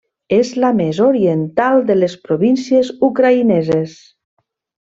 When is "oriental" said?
1.07-1.85